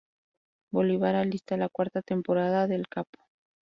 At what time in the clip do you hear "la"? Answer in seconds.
1.57-1.69